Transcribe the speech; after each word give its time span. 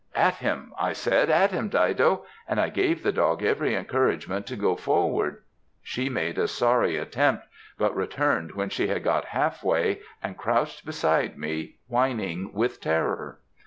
'At 0.15 0.37
him!' 0.37 0.73
I 0.79 0.93
said, 0.93 1.29
'At 1.29 1.51
him, 1.51 1.69
Dido!' 1.69 2.25
and 2.47 2.59
I 2.59 2.69
gave 2.69 3.03
the 3.03 3.11
dog 3.11 3.43
every 3.43 3.75
encouragement 3.75 4.47
to 4.47 4.55
go 4.55 4.75
forward; 4.75 5.43
she 5.83 6.09
made 6.09 6.39
a 6.39 6.47
sorry 6.47 6.97
attempt, 6.97 7.45
but 7.77 7.95
returned 7.95 8.53
when 8.53 8.69
she 8.71 8.87
had 8.87 9.03
got 9.03 9.25
half 9.25 9.63
way 9.63 9.99
and 10.23 10.35
crouched 10.37 10.87
beside 10.87 11.37
me 11.37 11.75
whining 11.87 12.51
with 12.51 12.81
terror. 12.81 13.41